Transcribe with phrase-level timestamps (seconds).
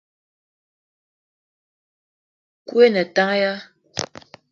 [2.61, 3.53] Nkou o ne tank ya?